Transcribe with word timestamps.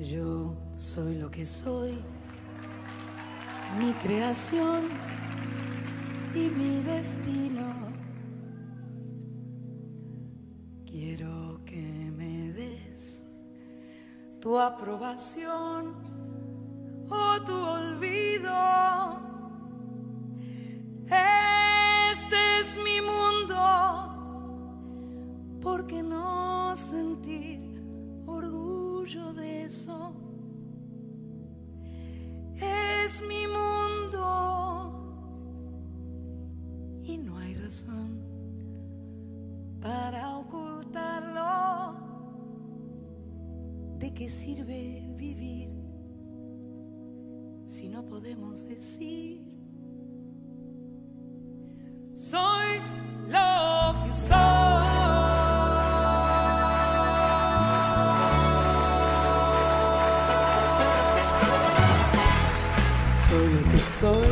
Yo 0.00 0.56
soy 0.78 1.16
lo 1.16 1.30
que 1.30 1.44
soy, 1.44 2.02
mi 3.78 3.92
creación 4.02 4.84
y 6.34 6.48
mi 6.48 6.80
destino. 6.82 7.74
Quiero 10.86 11.60
que 11.66 11.82
me 12.16 12.50
des 12.54 13.26
tu 14.40 14.58
aprobación 14.58 15.96
o 17.10 17.42
tu 17.44 17.52
olvido. 17.52 19.20
Este 21.04 22.60
es 22.60 22.78
mi 22.82 23.02
mundo, 23.02 23.54
¿por 25.60 25.86
qué 25.86 26.02
no 26.02 26.74
sentir 26.74 27.82
orgullo 28.24 28.79
de 29.10 29.64
eso? 29.64 30.14
Es 32.54 33.20
mi 33.26 33.44
mundo 33.48 34.22
y 37.02 37.18
no 37.18 37.36
hay 37.38 37.54
razón 37.54 38.20
para 39.80 40.38
ocultarlo. 40.38 41.96
¿De 43.98 44.14
qué 44.14 44.28
sirve 44.28 45.12
vivir 45.16 45.70
si 47.66 47.88
no 47.88 48.06
podemos 48.06 48.68
decir? 48.68 49.42
Soy 52.14 52.78
lo 53.28 54.04
que 54.04 54.12
soy. 54.12 54.39
Soy 63.80 64.28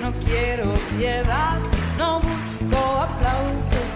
no 0.00 0.12
quiero 0.24 0.74
piedad, 0.96 1.58
no 1.98 2.20
busco 2.20 2.78
aplausos. 3.02 3.92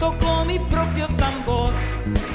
Toco 0.00 0.44
mi 0.46 0.58
propio 0.58 1.06
tambor, 1.16 1.72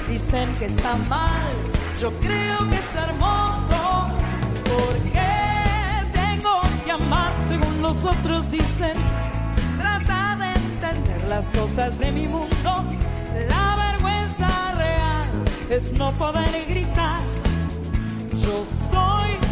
dicen 0.07 0.53
que 0.59 0.65
está 0.65 0.95
mal, 1.09 1.51
yo 1.99 2.11
creo 2.19 2.69
que 2.69 2.75
es 2.75 2.95
hermoso. 2.95 4.07
Porque 4.63 5.29
tengo 6.13 6.61
que 6.85 6.91
amar 6.91 7.31
según 7.47 7.81
los 7.81 8.05
otros 8.05 8.51
dicen. 8.51 8.93
Trata 9.79 10.37
de 10.39 10.53
entender 10.53 11.23
las 11.27 11.45
cosas 11.51 11.97
de 11.97 12.11
mi 12.11 12.27
mundo. 12.27 12.85
La 13.49 13.91
vergüenza 13.91 14.47
real 14.77 15.29
es 15.69 15.93
no 15.93 16.11
poder 16.11 16.65
gritar. 16.67 17.21
Yo 18.33 18.63
soy 18.91 19.50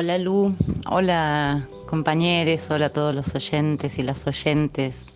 Hola 0.00 0.16
Lu, 0.16 0.54
hola 0.88 1.66
compañeros, 1.86 2.70
hola 2.70 2.86
a 2.86 2.90
todos 2.90 3.12
los 3.12 3.34
oyentes 3.34 3.98
y 3.98 4.04
las 4.04 4.28
oyentes 4.28 5.08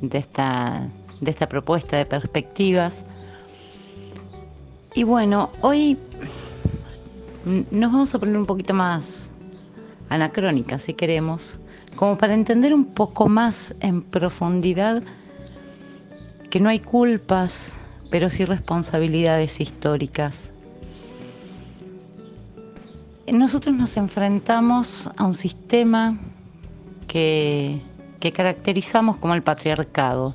de 0.00 0.18
esta, 0.18 0.88
de 1.20 1.30
esta 1.30 1.48
propuesta 1.48 1.96
de 1.96 2.04
perspectivas. 2.04 3.04
Y 4.96 5.04
bueno, 5.04 5.52
hoy 5.60 5.96
nos 7.70 7.92
vamos 7.92 8.12
a 8.12 8.18
poner 8.18 8.36
un 8.36 8.46
poquito 8.46 8.74
más 8.74 9.30
anacrónica 10.08 10.78
si 10.78 10.94
queremos, 10.94 11.60
como 11.94 12.18
para 12.18 12.34
entender 12.34 12.74
un 12.74 12.86
poco 12.86 13.28
más 13.28 13.72
en 13.78 14.02
profundidad 14.02 15.00
que 16.50 16.58
no 16.58 16.70
hay 16.70 16.80
culpas, 16.80 17.76
pero 18.10 18.28
sí 18.28 18.44
responsabilidades 18.44 19.60
históricas. 19.60 20.50
Nosotros 23.32 23.74
nos 23.74 23.96
enfrentamos 23.96 25.10
a 25.16 25.24
un 25.24 25.34
sistema 25.34 26.18
que, 27.06 27.80
que 28.20 28.32
caracterizamos 28.32 29.16
como 29.16 29.34
el 29.34 29.42
patriarcado. 29.42 30.34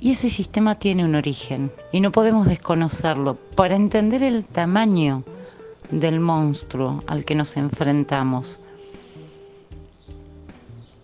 Y 0.00 0.12
ese 0.12 0.30
sistema 0.30 0.76
tiene 0.76 1.04
un 1.04 1.14
origen 1.14 1.72
y 1.92 2.00
no 2.00 2.12
podemos 2.12 2.46
desconocerlo. 2.46 3.34
Para 3.56 3.74
entender 3.74 4.22
el 4.22 4.44
tamaño 4.44 5.24
del 5.90 6.20
monstruo 6.20 7.02
al 7.06 7.24
que 7.24 7.34
nos 7.34 7.56
enfrentamos. 7.56 8.60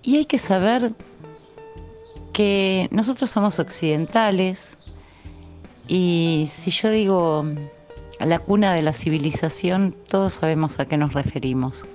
Y 0.03 0.17
hay 0.17 0.27
que 0.27 0.39
saber 0.39 0.95
que 2.33 2.89
nosotros 2.91 3.31
somos 3.31 3.59
occidentales 3.59 4.77
y 5.89 6.47
si 6.49 6.71
yo 6.71 6.91
digo 6.91 7.45
la 8.21 8.39
cuna 8.39 8.75
de 8.75 8.83
la 8.83 8.93
civilización, 8.93 9.95
todos 10.09 10.35
sabemos 10.35 10.79
a 10.81 10.87
qué 10.87 10.97
nos 10.97 11.13
referimos. 11.13 11.87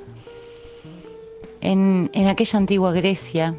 En, 1.62 2.10
en 2.14 2.28
aquella 2.28 2.58
antigua 2.58 2.92
Grecia, 2.94 3.56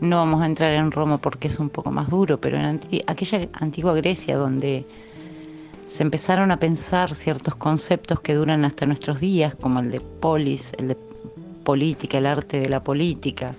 no 0.00 0.16
vamos 0.16 0.42
a 0.42 0.46
entrar 0.46 0.72
en 0.72 0.90
Roma 0.90 1.18
porque 1.18 1.48
es 1.48 1.58
un 1.58 1.68
poco 1.68 1.90
más 1.90 2.08
duro, 2.08 2.40
pero 2.40 2.58
en 2.58 2.80
aquella 3.06 3.48
antigua 3.52 3.94
Grecia 3.94 4.36
donde 4.36 4.84
se 5.86 6.02
empezaron 6.02 6.50
a 6.50 6.58
pensar 6.58 7.14
ciertos 7.14 7.54
conceptos 7.56 8.20
que 8.20 8.34
duran 8.34 8.64
hasta 8.64 8.86
nuestros 8.86 9.20
días, 9.20 9.54
como 9.54 9.80
el 9.80 9.90
de 9.90 10.00
polis, 10.00 10.72
el 10.78 10.88
de 10.88 10.96
política, 11.64 12.18
el 12.18 12.26
arte 12.26 12.60
de 12.60 12.68
la 12.68 12.82
política, 12.82 13.54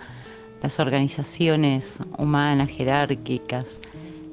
las 0.64 0.80
organizaciones 0.80 2.00
humanas 2.18 2.70
jerárquicas, 2.70 3.82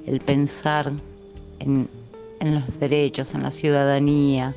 el 0.07 0.21
pensar 0.21 0.93
en, 1.59 1.89
en 2.41 2.55
los 2.55 2.79
derechos, 2.79 3.35
en 3.35 3.43
la 3.43 3.51
ciudadanía, 3.51 4.55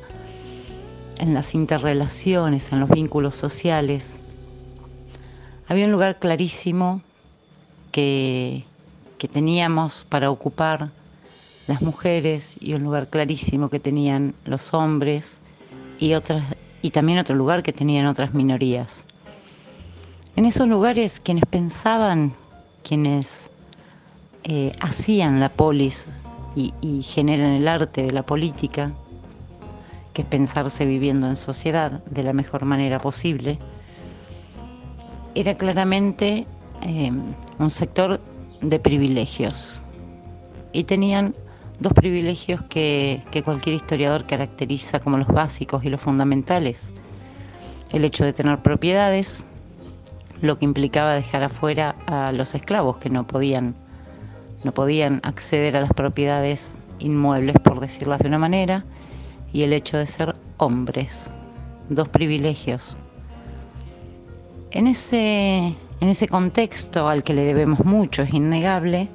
en 1.18 1.34
las 1.34 1.54
interrelaciones, 1.54 2.72
en 2.72 2.80
los 2.80 2.88
vínculos 2.88 3.36
sociales. 3.36 4.18
Había 5.68 5.86
un 5.86 5.92
lugar 5.92 6.18
clarísimo 6.18 7.02
que, 7.90 8.64
que 9.18 9.28
teníamos 9.28 10.06
para 10.08 10.30
ocupar 10.30 10.90
las 11.66 11.82
mujeres 11.82 12.56
y 12.60 12.74
un 12.74 12.82
lugar 12.82 13.08
clarísimo 13.08 13.68
que 13.68 13.78
tenían 13.78 14.34
los 14.44 14.74
hombres 14.74 15.40
y 15.98 16.14
otras 16.14 16.42
y 16.82 16.90
también 16.90 17.18
otro 17.18 17.36
lugar 17.36 17.62
que 17.62 17.72
tenían 17.72 18.06
otras 18.06 18.34
minorías. 18.34 19.04
En 20.34 20.44
esos 20.44 20.66
lugares 20.66 21.20
quienes 21.20 21.44
pensaban, 21.46 22.34
quienes 22.82 23.50
eh, 24.42 24.72
hacían 24.80 25.38
la 25.38 25.50
polis 25.50 26.10
y, 26.54 27.02
generan 27.02 27.52
el 27.52 27.68
arte 27.68 28.02
de 28.02 28.12
la 28.12 28.24
política, 28.24 28.92
que 30.12 30.22
es 30.22 30.28
pensarse 30.28 30.84
viviendo 30.84 31.26
en 31.26 31.36
sociedad 31.36 32.04
de 32.04 32.22
la 32.22 32.32
mejor 32.32 32.64
manera 32.64 32.98
posible, 32.98 33.58
era 35.34 35.54
claramente 35.54 36.46
eh, 36.82 37.12
un 37.58 37.70
sector 37.70 38.20
de 38.60 38.78
privilegios 38.78 39.82
y 40.72 40.84
tenían 40.84 41.34
dos 41.80 41.92
privilegios 41.92 42.62
que, 42.62 43.22
cualquier 43.44 43.76
historiador 43.76 44.26
caracteriza 44.26 45.00
como 45.00 45.18
los 45.18 45.28
básicos 45.28 45.84
y 45.84 45.90
los 45.90 46.00
fundamentales. 46.00 46.92
El 47.90 48.04
hecho 48.04 48.24
de 48.24 48.32
tener 48.32 48.62
propiedades, 48.62 49.44
lo 50.40 50.58
que 50.58 50.64
implicaba 50.64 51.12
dejar 51.12 51.42
afuera 51.42 51.96
a 52.06 52.32
los 52.32 52.54
esclavos 52.54 52.96
que 52.98 53.10
no 53.10 53.26
podían, 53.26 53.74
no 54.64 54.72
podían 54.72 55.20
acceder 55.22 55.76
a 55.76 55.80
las 55.80 55.92
propiedades 55.92 56.76
inmuebles, 56.98 57.56
por 57.60 57.80
decirlo 57.80 58.16
de 58.16 58.28
una 58.28 58.38
manera, 58.38 58.84
y 59.52 59.62
el 59.62 59.72
hecho 59.72 59.98
de 59.98 60.06
ser 60.06 60.34
hombres, 60.58 61.30
dos 61.88 62.08
privilegios. 62.08 62.96
En 64.70 64.86
ese, 64.86 65.74
en 66.00 66.08
ese 66.08 66.28
contexto 66.28 67.08
al 67.08 67.22
que 67.22 67.34
le 67.34 67.44
debemos 67.44 67.84
mucho, 67.84 68.22
es 68.22 68.32
innegable, 68.32 69.08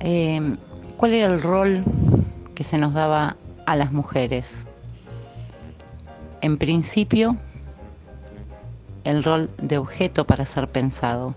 eh, 0.00 0.56
¿Cuál 0.96 1.12
era 1.12 1.26
el 1.26 1.42
rol 1.42 1.84
que 2.54 2.62
se 2.62 2.78
nos 2.78 2.94
daba 2.94 3.36
a 3.66 3.76
las 3.76 3.92
mujeres? 3.92 4.64
En 6.40 6.56
principio, 6.56 7.36
el 9.02 9.24
rol 9.24 9.50
de 9.58 9.76
objeto 9.76 10.24
para 10.24 10.44
ser 10.44 10.68
pensado. 10.68 11.34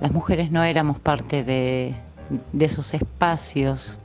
Las 0.00 0.12
mujeres 0.12 0.50
no 0.50 0.62
éramos 0.64 0.98
parte 0.98 1.44
de, 1.44 1.94
esos 2.58 2.94
espacios 2.94 3.98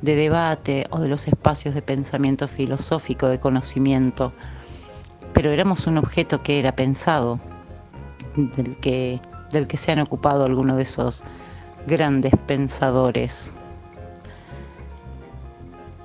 de 0.00 0.14
debate 0.14 0.86
o 0.90 1.00
de 1.00 1.08
los 1.08 1.28
espacios 1.28 1.74
de 1.74 1.82
pensamiento 1.82 2.48
filosófico, 2.48 3.28
de 3.28 3.38
conocimiento, 3.38 4.32
pero 5.32 5.50
éramos 5.50 5.86
un 5.86 5.98
objeto 5.98 6.42
que 6.42 6.58
era 6.58 6.74
pensado, 6.74 7.38
del 8.34 8.76
que, 8.76 9.20
se 9.76 9.92
han 9.92 10.00
ocupado 10.00 10.44
algunos 10.44 10.76
de 10.76 10.82
esos 10.82 11.22
grandes 11.86 12.32
pensadores. 12.46 13.54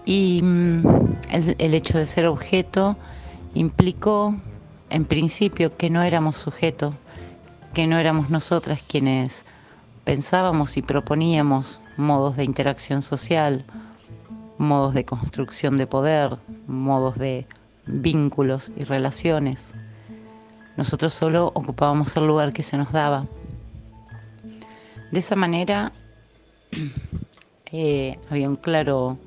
Y 0.06 0.42
mm, 0.44 0.84
el, 1.58 1.74
hecho 1.74 1.98
de 1.98 2.06
ser 2.06 2.28
objeto 2.28 2.98
implicó, 3.54 4.36
en 4.90 5.06
principio, 5.06 5.78
que 5.78 5.90
no 5.90 6.02
éramos 6.02 6.36
sujeto, 6.36 6.94
que 7.74 7.88
no 7.88 7.98
éramos 7.98 8.30
nosotras 8.30 8.84
quienes 8.88 9.46
pensábamos 10.04 10.78
y 10.78 10.82
proponíamos 10.82 11.80
modos 11.98 12.36
de 12.36 12.44
interacción 12.44 13.02
social, 13.02 13.66
modos 14.58 14.94
de 14.94 15.06
construcción 15.06 15.78
de 15.78 15.88
poder, 15.88 16.38
modos 16.68 17.18
de 17.18 17.48
vínculos 17.86 18.72
y 18.76 18.84
relaciones. 18.84 19.74
Nosotros 20.78 21.14
solo 21.14 21.48
ocupábamos 21.54 22.16
el 22.18 22.28
lugar 22.28 22.54
que 22.54 22.64
se 22.64 22.78
nos 22.78 22.92
daba. 22.92 23.26
De 25.12 25.20
esa 25.20 25.36
manera 25.36 25.92
eh, 27.72 28.18
había 28.30 28.50
un 28.50 28.56
claro 28.56 29.18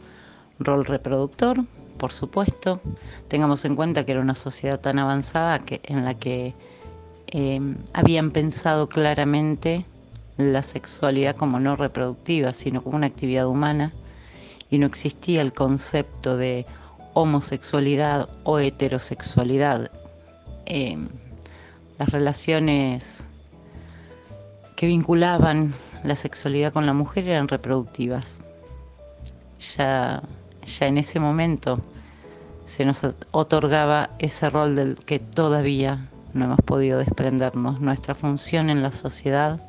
rol 0.58 0.85
reproductor, 0.85 1.64
por 1.99 2.12
supuesto. 2.12 2.81
Tengamos 3.29 3.64
en 3.64 3.76
cuenta 3.76 4.05
que 4.05 4.12
era 4.12 4.20
una 4.20 4.35
sociedad 4.35 4.81
tan 4.81 4.99
avanzada 4.99 5.58
que, 5.61 5.80
en 5.85 6.04
la 6.04 6.14
que 6.14 6.54
eh, 7.28 7.61
habían 7.93 8.31
pensado 8.31 8.88
claramente 8.88 9.87
la 10.37 10.62
sexualidad 10.62 11.37
como 11.37 11.61
no 11.61 11.76
reproductiva, 11.76 12.52
sino 12.52 12.83
como 12.83 12.97
una 12.97 13.07
actividad 13.07 13.47
humana, 13.47 13.93
y 14.71 14.78
no 14.78 14.87
existía 14.87 15.40
el 15.40 15.52
concepto 15.52 16.37
de 16.37 16.66
homosexualidad 17.14 18.28
o 18.45 18.59
heterosexualidad. 18.59 19.90
Eh, 20.66 20.99
las 21.99 22.09
relaciones 22.09 23.26
que 24.76 24.87
vinculaban 24.87 25.75
la 26.02 26.16
sexualidad 26.16 26.73
con 26.73 26.87
la 26.87 26.93
mujer 26.93 27.28
eran 27.28 27.49
reproductivas. 27.49 28.40
Ya 29.76 30.23
ya 30.64 30.87
en 30.87 30.99
ese 30.99 31.21
momento 31.21 31.81
se 32.64 32.85
nos 32.85 33.00
otorgaba 33.31 34.11
ese 34.19 34.49
rol 34.49 34.76
del 34.76 34.97
que 34.97 35.19
todavía 35.19 36.09
no 36.35 36.47
hemos 36.47 36.61
podido 36.61 36.99
desprendernos. 36.99 37.81
Nuestra 37.81 38.14
función 38.14 38.71
en 38.71 38.83
la 38.83 38.93
sociedad 38.93 39.61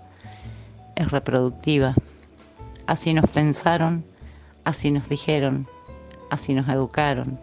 es 0.96 1.12
reproductiva. 1.12 1.96
Así 2.88 3.14
nos 3.14 3.30
pensaron, 3.30 4.06
así 4.64 4.92
nos 4.92 5.10
dijeron, 5.10 5.68
así 6.30 6.54
nos 6.54 6.68
educaron. 6.68 7.40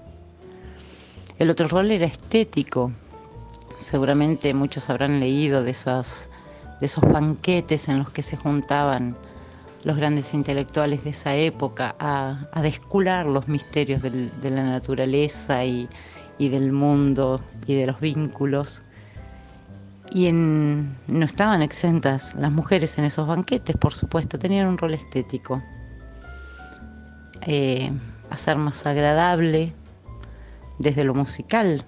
El 1.39 1.51
otro 1.51 1.69
rol 1.69 1.91
era 1.91 2.07
estético. 2.07 2.93
Seguramente 3.79 4.55
muchos 4.55 4.91
habrán 4.91 5.19
leído 5.19 5.65
de 5.65 5.73
esos, 5.73 6.29
de 6.81 6.87
esos 6.87 7.03
banquetes 7.03 7.89
en 7.89 7.99
los 7.99 8.11
que 8.11 8.23
se 8.23 8.37
juntaban 8.37 9.17
los 9.85 9.97
grandes 9.97 10.33
intelectuales 10.35 11.05
de 11.05 11.11
esa 11.11 11.35
época 11.35 11.97
a, 11.99 12.47
a 12.53 12.63
descular 12.63 13.27
los 13.27 13.49
misterios 13.49 14.03
de 14.03 14.51
la 14.51 14.63
naturaleza 14.63 15.65
y, 15.65 15.89
del 16.39 16.73
mundo 16.73 17.41
y 17.67 17.75
de 17.75 17.87
los 17.87 18.01
vínculos. 18.01 18.83
Y 20.15 20.31
no 20.31 21.25
estaban 21.25 21.63
exentas 21.63 22.35
las 22.35 22.53
mujeres 22.53 22.99
en 22.99 23.07
esos 23.07 23.27
banquetes, 23.27 23.77
por 23.79 23.95
supuesto, 23.95 24.39
tenían 24.39 24.69
un 24.69 24.77
rol 24.77 24.93
estético. 24.93 25.63
Eh, 27.47 27.91
hacer 28.29 28.57
más 28.57 28.85
agradable 28.87 29.73
desde 30.79 31.05
lo 31.05 31.15
musical, 31.15 31.87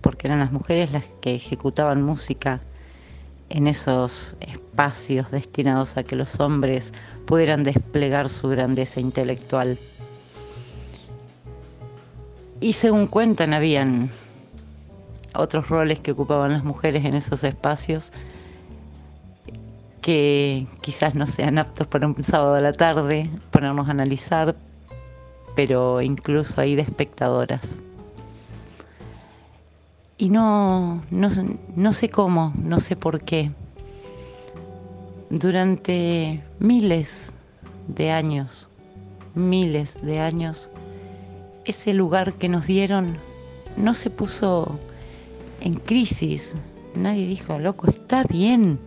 porque 0.00 0.28
eran 0.28 0.38
las 0.38 0.50
mujeres 0.50 0.92
las 0.92 1.04
que 1.20 1.34
ejecutaban 1.34 2.02
música 2.02 2.60
en 3.50 3.66
esos 3.66 4.34
espacios 4.40 5.30
destinados 5.30 5.98
a 5.98 6.04
que 6.04 6.16
los 6.16 6.40
hombres 6.40 6.94
pudieran 7.26 7.64
desplegar 7.64 8.30
su 8.30 8.48
grandeza 8.48 9.00
intelectual. 9.00 9.78
Y 12.60 12.72
según 12.72 13.06
cuentan, 13.06 13.52
habían 13.52 14.10
otros 15.34 15.68
roles 15.68 16.00
que 16.00 16.12
ocupaban 16.12 16.52
las 16.52 16.64
mujeres 16.64 17.04
en 17.04 17.14
esos 17.14 17.44
espacios 17.44 18.12
que 20.00 20.66
quizás 20.80 21.14
no 21.14 21.26
sean 21.26 21.58
aptos 21.58 21.86
para 21.86 22.06
un 22.06 22.22
sábado 22.22 22.54
a 22.54 22.60
la 22.60 22.72
tarde, 22.72 23.28
ponernos 23.50 23.88
a 23.88 23.90
analizar, 23.90 24.56
pero 25.54 26.00
incluso 26.00 26.60
ahí 26.60 26.76
de 26.76 26.82
espectadoras. 26.82 27.82
Y 30.16 30.30
no, 30.30 31.02
no, 31.10 31.28
no 31.76 31.92
sé 31.92 32.08
cómo, 32.08 32.52
no 32.56 32.78
sé 32.78 32.96
por 32.96 33.20
qué. 33.20 33.50
Durante 35.30 36.42
miles 36.58 37.32
de 37.88 38.10
años, 38.10 38.68
miles 39.34 40.00
de 40.02 40.20
años, 40.20 40.70
ese 41.66 41.92
lugar 41.92 42.32
que 42.32 42.48
nos 42.48 42.66
dieron 42.66 43.18
no 43.76 43.92
se 43.94 44.10
puso 44.10 44.80
en 45.60 45.74
crisis. 45.74 46.54
Nadie 46.94 47.26
dijo, 47.26 47.58
loco, 47.58 47.90
está 47.90 48.24
bien. 48.24 48.78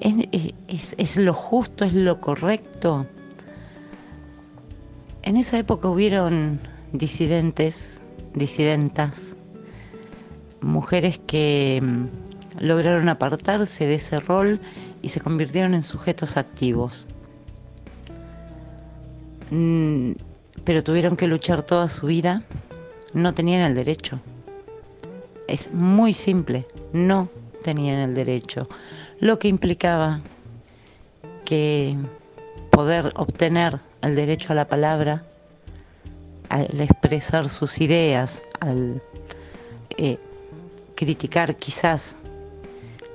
Es, 0.00 0.94
es, 0.98 1.16
lo 1.16 1.32
justo, 1.32 1.84
es 1.84 1.94
lo 1.94 2.20
correcto. 2.20 3.06
En 5.22 5.36
esa 5.36 5.58
época 5.58 5.88
hubieron 5.88 6.58
disidentes, 6.92 8.02
disidentas, 8.34 9.36
mujeres 10.60 11.20
que 11.26 11.80
mm, 11.82 12.64
lograron 12.64 13.08
apartarse 13.08 13.86
de 13.86 13.94
ese 13.94 14.18
rol 14.18 14.60
y 15.02 15.08
se 15.08 15.20
convirtieron 15.20 15.74
en 15.74 15.82
sujetos 15.82 16.36
activos. 16.36 17.06
Mm, 19.50 20.12
pero 20.64 20.82
tuvieron 20.82 21.16
que 21.16 21.28
luchar 21.28 21.62
toda 21.62 21.88
su 21.88 22.06
vida, 22.06 22.42
no 23.14 23.34
tenían 23.34 23.62
el 23.62 23.74
derecho. 23.74 24.20
Es 25.48 25.72
muy 25.72 26.12
simple, 26.12 26.66
no 26.92 27.28
tenían 27.62 27.98
el 27.98 28.14
derecho, 28.14 28.68
lo 29.20 29.38
que 29.38 29.48
implicaba 29.48 30.20
que 31.44 31.96
poder 32.70 33.12
obtener 33.16 33.80
el 34.00 34.16
derecho 34.16 34.52
a 34.52 34.56
la 34.56 34.66
palabra, 34.66 35.24
al 36.48 36.80
expresar 36.80 37.48
sus 37.48 37.80
ideas, 37.80 38.44
al 38.60 39.02
eh, 39.96 40.18
criticar 40.94 41.56
quizás 41.56 42.16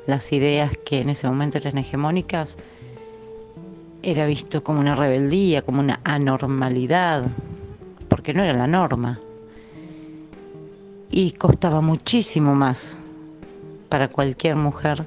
las 0.08 0.32
ideas 0.32 0.72
que 0.86 1.02
en 1.02 1.10
ese 1.10 1.28
momento 1.28 1.58
eran 1.58 1.78
hegemónicas, 1.78 2.58
era 4.02 4.26
visto 4.26 4.64
como 4.64 4.80
una 4.80 4.96
rebeldía, 4.96 5.62
como 5.62 5.82
una 5.82 6.00
anormalidad, 6.04 7.26
porque 8.08 8.34
no 8.34 8.44
era 8.44 8.54
la 8.54 8.68
norma. 8.68 9.20
Y 11.10 11.32
costaba 11.32 11.82
muchísimo 11.82 12.56
más 12.56 13.00
para 13.90 14.10
cualquier 14.10 14.56
mujer 14.56 15.06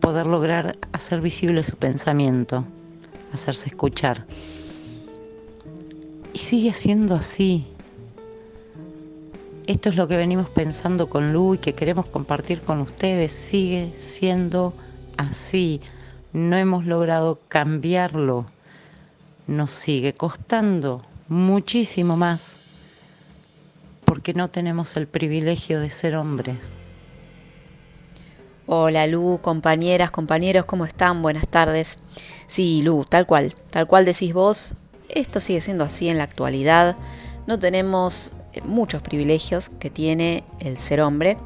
poder 0.00 0.26
lograr 0.26 0.76
hacer 0.92 1.20
visible 1.20 1.62
su 1.62 1.76
pensamiento, 1.76 2.64
hacerse 3.32 3.68
escuchar. 3.68 4.26
Y 6.32 6.38
sigue 6.38 6.74
siendo 6.74 7.14
así. 7.14 7.66
Esto 9.66 9.88
es 9.88 9.96
lo 9.96 10.08
que 10.08 10.16
venimos 10.16 10.48
pensando 10.48 11.08
con 11.08 11.32
Lu 11.32 11.54
y 11.54 11.58
que 11.58 11.74
queremos 11.74 12.06
compartir 12.06 12.60
con 12.60 12.80
ustedes. 12.80 13.32
Sigue 13.32 13.92
siendo 13.94 14.74
así 15.16 15.80
no 16.32 16.56
hemos 16.56 16.86
logrado 16.86 17.40
cambiarlo, 17.48 18.46
nos 19.46 19.70
sigue 19.70 20.14
costando 20.14 21.04
muchísimo 21.28 22.16
más 22.16 22.56
porque 24.20 24.34
no 24.34 24.50
tenemos 24.50 24.98
el 24.98 25.08
privilegio 25.08 25.80
de 25.80 25.88
ser 25.88 26.14
hombres. 26.14 26.74
Hola 28.66 29.06
Lu, 29.06 29.38
compañeras, 29.40 30.10
compañeros, 30.10 30.66
¿cómo 30.66 30.84
están? 30.84 31.22
Buenas 31.22 31.48
tardes. 31.48 32.00
Sí, 32.46 32.82
Lu, 32.82 33.06
tal 33.08 33.26
cual, 33.26 33.54
tal 33.70 33.86
cual 33.86 34.04
decís 34.04 34.34
vos, 34.34 34.74
esto 35.08 35.40
sigue 35.40 35.62
siendo 35.62 35.84
así 35.84 36.10
en 36.10 36.18
la 36.18 36.24
actualidad. 36.24 36.98
No 37.46 37.58
tenemos 37.58 38.34
eh, 38.52 38.60
muchos 38.60 39.00
privilegios 39.00 39.70
que 39.70 39.88
tiene 39.88 40.44
el 40.58 40.76
ser 40.76 41.00
hombre. 41.00 41.38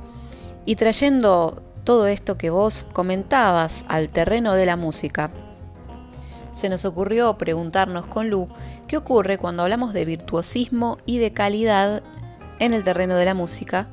Y 0.66 0.74
trayendo 0.74 1.62
todo 1.84 2.08
esto 2.08 2.36
que 2.36 2.50
vos 2.50 2.86
comentabas 2.92 3.84
al 3.86 4.08
terreno 4.08 4.54
de 4.54 4.66
la 4.66 4.74
música, 4.74 5.30
se 6.50 6.68
nos 6.68 6.84
ocurrió 6.84 7.38
preguntarnos 7.38 8.06
con 8.06 8.30
Lu 8.30 8.48
qué 8.88 8.96
ocurre 8.96 9.38
cuando 9.38 9.62
hablamos 9.62 9.92
de 9.92 10.04
virtuosismo 10.04 10.96
y 11.06 11.18
de 11.18 11.32
calidad 11.32 12.02
en 12.58 12.74
el 12.74 12.84
terreno 12.84 13.16
de 13.16 13.24
la 13.24 13.34
música 13.34 13.88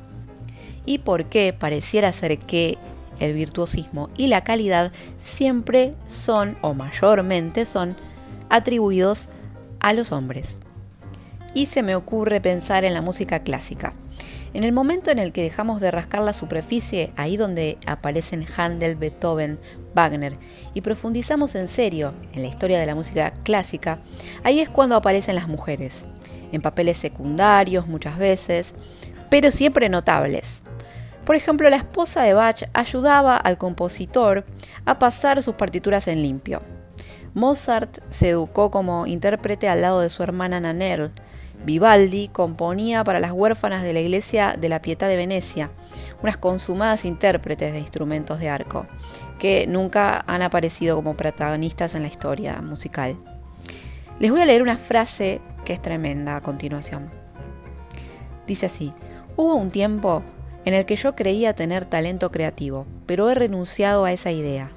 y 0.85 0.99
por 0.99 1.27
qué 1.27 1.53
pareciera 1.53 2.11
ser 2.11 2.37
que 2.39 2.77
el 3.19 3.33
virtuosismo 3.33 4.09
y 4.17 4.27
la 4.27 4.43
calidad 4.43 4.91
siempre 5.17 5.93
son 6.05 6.57
o 6.61 6.73
mayormente 6.73 7.65
son 7.65 7.95
atribuidos 8.49 9.29
a 9.79 9.93
los 9.93 10.11
hombres. 10.11 10.59
Y 11.53 11.65
se 11.67 11.83
me 11.83 11.95
ocurre 11.95 12.41
pensar 12.41 12.85
en 12.85 12.93
la 12.93 13.01
música 13.01 13.39
clásica. 13.39 13.93
En 14.53 14.65
el 14.65 14.73
momento 14.73 15.11
en 15.11 15.19
el 15.19 15.31
que 15.31 15.43
dejamos 15.43 15.79
de 15.79 15.91
rascar 15.91 16.21
la 16.23 16.33
superficie, 16.33 17.13
ahí 17.15 17.37
donde 17.37 17.77
aparecen 17.85 18.45
Handel, 18.57 18.97
Beethoven, 18.97 19.59
Wagner, 19.95 20.37
y 20.73 20.81
profundizamos 20.81 21.55
en 21.55 21.69
serio 21.69 22.13
en 22.33 22.41
la 22.41 22.49
historia 22.49 22.77
de 22.77 22.85
la 22.85 22.95
música 22.95 23.31
clásica, 23.43 23.99
ahí 24.43 24.59
es 24.59 24.69
cuando 24.69 24.97
aparecen 24.97 25.35
las 25.35 25.47
mujeres, 25.47 26.05
en 26.51 26.61
papeles 26.61 26.97
secundarios 26.97 27.87
muchas 27.87 28.17
veces, 28.17 28.75
pero 29.29 29.51
siempre 29.51 29.89
notables. 29.89 30.63
Por 31.25 31.35
ejemplo, 31.35 31.69
la 31.69 31.77
esposa 31.77 32.23
de 32.23 32.33
Bach 32.33 32.63
ayudaba 32.73 33.37
al 33.37 33.57
compositor 33.57 34.45
a 34.85 34.99
pasar 34.99 35.41
sus 35.43 35.55
partituras 35.55 36.07
en 36.07 36.21
limpio. 36.21 36.61
Mozart 37.33 37.99
se 38.09 38.29
educó 38.29 38.71
como 38.71 39.07
intérprete 39.07 39.69
al 39.69 39.81
lado 39.81 40.01
de 40.01 40.09
su 40.09 40.23
hermana 40.23 40.59
Nannerl, 40.59 41.11
Vivaldi 41.63 42.27
componía 42.27 43.03
para 43.03 43.19
las 43.19 43.31
huérfanas 43.31 43.83
de 43.83 43.93
la 43.93 43.99
Iglesia 43.99 44.55
de 44.59 44.69
la 44.69 44.81
Pietà 44.81 45.07
de 45.07 45.15
Venecia, 45.15 45.69
unas 46.23 46.37
consumadas 46.37 47.05
intérpretes 47.05 47.73
de 47.73 47.79
instrumentos 47.79 48.39
de 48.39 48.49
arco, 48.49 48.85
que 49.37 49.67
nunca 49.67 50.23
han 50.27 50.41
aparecido 50.41 50.95
como 50.95 51.15
protagonistas 51.15 51.93
en 51.93 52.01
la 52.01 52.07
historia 52.07 52.61
musical. 52.61 53.15
Les 54.19 54.31
voy 54.31 54.41
a 54.41 54.45
leer 54.45 54.63
una 54.63 54.77
frase 54.77 55.41
es 55.71 55.81
tremenda 55.81 56.35
a 56.35 56.41
continuación. 56.41 57.09
Dice 58.47 58.65
así, 58.65 58.93
hubo 59.35 59.55
un 59.55 59.71
tiempo 59.71 60.23
en 60.65 60.73
el 60.73 60.85
que 60.85 60.95
yo 60.95 61.15
creía 61.15 61.53
tener 61.53 61.85
talento 61.85 62.31
creativo, 62.31 62.85
pero 63.05 63.29
he 63.29 63.35
renunciado 63.35 64.05
a 64.05 64.11
esa 64.11 64.31
idea. 64.31 64.71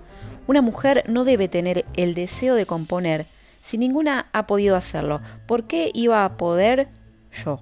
Una 0.46 0.62
mujer 0.62 1.04
no 1.08 1.24
debe 1.24 1.48
tener 1.48 1.84
el 1.96 2.14
deseo 2.14 2.54
de 2.54 2.66
componer 2.66 3.26
si 3.60 3.78
ninguna 3.78 4.28
ha 4.32 4.46
podido 4.46 4.76
hacerlo, 4.76 5.22
¿por 5.46 5.64
qué 5.64 5.90
iba 5.94 6.24
a 6.24 6.36
poder 6.36 6.88
yo? 7.44 7.60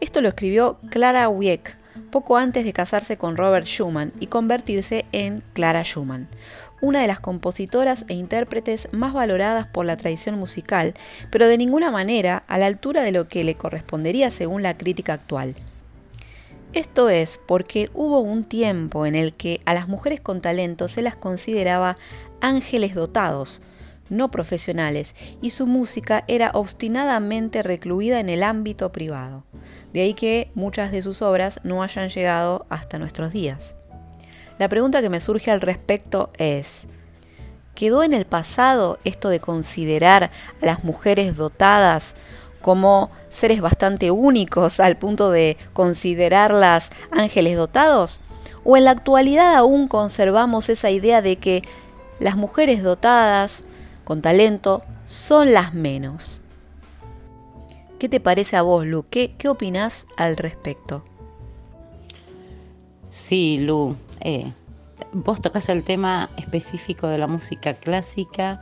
Esto 0.00 0.22
lo 0.22 0.28
escribió 0.28 0.78
Clara 0.90 1.28
Wieck 1.28 1.76
poco 2.10 2.38
antes 2.38 2.64
de 2.64 2.72
casarse 2.72 3.18
con 3.18 3.36
Robert 3.36 3.66
Schumann 3.66 4.12
y 4.20 4.28
convertirse 4.28 5.04
en 5.12 5.42
Clara 5.52 5.82
Schumann, 5.82 6.28
una 6.80 7.00
de 7.00 7.06
las 7.06 7.20
compositoras 7.20 8.04
e 8.08 8.14
intérpretes 8.14 8.88
más 8.92 9.12
valoradas 9.12 9.66
por 9.66 9.86
la 9.86 9.96
tradición 9.96 10.38
musical, 10.38 10.94
pero 11.30 11.48
de 11.48 11.58
ninguna 11.58 11.90
manera 11.90 12.44
a 12.46 12.58
la 12.58 12.66
altura 12.66 13.02
de 13.02 13.12
lo 13.12 13.28
que 13.28 13.44
le 13.44 13.54
correspondería 13.54 14.30
según 14.30 14.62
la 14.62 14.76
crítica 14.76 15.14
actual. 15.14 15.54
Esto 16.72 17.08
es 17.08 17.38
porque 17.38 17.88
hubo 17.94 18.20
un 18.20 18.44
tiempo 18.44 19.06
en 19.06 19.14
el 19.14 19.32
que 19.32 19.60
a 19.64 19.72
las 19.72 19.88
mujeres 19.88 20.20
con 20.20 20.42
talento 20.42 20.88
se 20.88 21.00
las 21.00 21.16
consideraba 21.16 21.96
ángeles 22.40 22.94
dotados, 22.94 23.62
no 24.10 24.30
profesionales, 24.30 25.14
y 25.40 25.50
su 25.50 25.66
música 25.66 26.24
era 26.28 26.50
obstinadamente 26.52 27.62
recluida 27.62 28.20
en 28.20 28.28
el 28.28 28.42
ámbito 28.42 28.92
privado. 28.92 29.44
De 29.92 30.02
ahí 30.02 30.12
que 30.14 30.50
muchas 30.54 30.92
de 30.92 31.00
sus 31.00 31.22
obras 31.22 31.60
no 31.64 31.82
hayan 31.82 32.10
llegado 32.10 32.66
hasta 32.68 32.98
nuestros 32.98 33.32
días. 33.32 33.76
La 34.58 34.68
pregunta 34.68 35.02
que 35.02 35.08
me 35.08 35.20
surge 35.20 35.50
al 35.50 35.60
respecto 35.60 36.30
es, 36.38 36.86
¿quedó 37.74 38.02
en 38.02 38.14
el 38.14 38.24
pasado 38.24 38.98
esto 39.04 39.28
de 39.28 39.40
considerar 39.40 40.30
a 40.62 40.66
las 40.66 40.84
mujeres 40.84 41.36
dotadas 41.36 42.16
como 42.62 43.10
seres 43.28 43.60
bastante 43.60 44.10
únicos 44.10 44.80
al 44.80 44.96
punto 44.96 45.30
de 45.30 45.56
considerarlas 45.72 46.90
ángeles 47.10 47.56
dotados? 47.56 48.20
¿O 48.64 48.76
en 48.76 48.84
la 48.84 48.92
actualidad 48.92 49.54
aún 49.54 49.88
conservamos 49.88 50.68
esa 50.68 50.90
idea 50.90 51.22
de 51.22 51.36
que 51.36 51.62
las 52.18 52.36
mujeres 52.36 52.82
dotadas 52.82 53.64
con 54.04 54.22
talento 54.22 54.82
son 55.04 55.52
las 55.52 55.74
menos. 55.74 56.40
¿Qué 57.98 58.08
te 58.08 58.20
parece 58.20 58.56
a 58.56 58.62
vos, 58.62 58.86
Lu? 58.86 59.02
¿Qué, 59.02 59.34
qué 59.36 59.48
opinás 59.48 60.06
al 60.16 60.36
respecto? 60.36 61.04
Sí, 63.08 63.58
Lu, 63.58 63.96
eh, 64.20 64.52
vos 65.12 65.40
tocas 65.40 65.68
el 65.68 65.82
tema 65.82 66.30
específico 66.36 67.08
de 67.08 67.18
la 67.18 67.26
música 67.26 67.74
clásica 67.74 68.60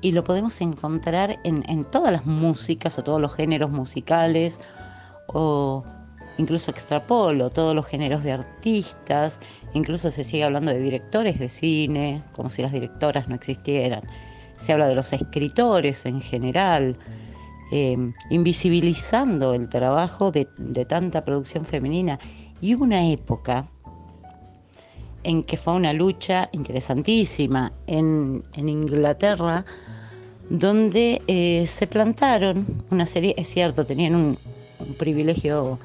y 0.00 0.12
lo 0.12 0.24
podemos 0.24 0.60
encontrar 0.60 1.38
en, 1.44 1.84
todas 1.84 2.12
las 2.12 2.26
músicas 2.26 2.98
o 2.98 3.04
todos 3.04 3.20
los 3.20 3.34
géneros 3.34 3.70
musicales 3.70 4.60
o 5.26 5.84
incluso 6.38 6.70
extrapolo 6.70 7.50
todos 7.50 7.74
los 7.74 7.86
géneros 7.86 8.22
de 8.24 8.32
artistas, 8.32 9.40
incluso 9.74 10.10
se 10.10 10.24
sigue 10.24 10.44
hablando 10.44 10.72
de 10.72 10.80
directores 10.80 11.38
de 11.38 11.48
cine, 11.48 12.22
como 12.32 12.48
si 12.48 12.62
las 12.62 12.72
directoras 12.72 13.28
no 13.28 13.34
existieran. 13.34 14.02
Se 14.56 14.72
habla 14.72 14.86
de 14.86 14.94
los 14.94 15.12
escritores 15.12 16.06
en 16.06 16.20
general, 16.20 16.96
eh, 17.72 17.96
invisibilizando 18.30 19.54
el 19.54 19.68
trabajo 19.68 20.32
de, 20.32 20.46
tanta 20.88 21.24
producción 21.24 21.64
femenina. 21.64 22.18
Y 22.60 22.74
hubo 22.74 22.84
una 22.84 23.06
época 23.10 23.68
en 25.24 25.42
que 25.42 25.56
fue 25.56 25.74
una 25.74 25.92
lucha 25.92 26.48
interesantísima 26.52 27.72
en, 27.86 28.42
Inglaterra, 28.56 29.64
donde 30.48 31.22
eh, 31.26 31.64
se 31.66 31.86
plantaron 31.86 32.66
una 32.90 33.06
serie, 33.06 33.34
es 33.36 33.48
cierto, 33.48 33.84
tenían 33.86 34.14
un, 34.14 34.38
privilegio 34.98 35.78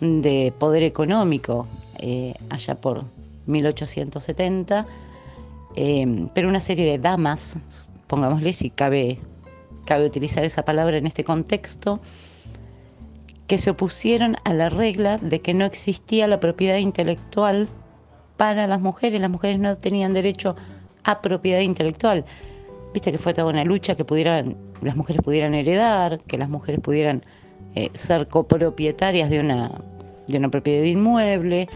de 0.00 0.52
poder 0.58 0.84
económico 0.84 1.66
eh, 1.98 2.32
allá 2.48 2.76
por 2.76 3.04
1870, 3.46 4.86
pero 6.32 6.48
una 6.48 6.60
serie 6.60 6.86
de 6.86 6.98
damas, 6.98 7.58
pongámosle 8.06 8.52
si 8.52 8.70
cabe 8.70 9.18
cabe 9.90 10.06
utilizar 10.06 10.44
esa 10.44 10.64
palabra 10.64 10.98
en 10.98 11.08
este 11.08 11.24
contexto, 11.24 12.00
que 13.48 13.58
se 13.58 13.70
opusieron 13.70 14.36
a 14.44 14.54
la 14.54 14.68
regla 14.68 15.18
de 15.18 15.40
que 15.40 15.52
no 15.52 15.64
existía 15.64 16.28
la 16.28 16.38
propiedad 16.38 16.76
intelectual 16.76 17.68
para 18.40 18.66
las 18.66 18.80
mujeres, 18.80 19.20
las 19.20 19.28
mujeres 19.28 19.58
no 19.58 19.76
tenían 19.76 20.14
derecho 20.14 20.56
a 21.04 21.20
propiedad 21.20 21.60
intelectual. 21.60 22.24
Viste 22.94 23.12
que 23.12 23.18
fue 23.18 23.34
toda 23.34 23.48
una 23.48 23.64
lucha 23.64 23.96
que 23.96 24.06
pudieran, 24.06 24.56
las 24.80 24.96
mujeres 24.96 25.20
pudieran 25.22 25.52
heredar, 25.52 26.20
que 26.20 26.38
las 26.38 26.48
mujeres 26.48 26.80
pudieran 26.80 27.22
eh, 27.74 27.90
ser 27.92 28.28
copropietarias 28.28 29.28
de 29.28 29.40
una, 29.40 29.70
de 30.26 30.38
una 30.38 30.48
propiedad 30.48 30.84
inmueble, 30.84 31.68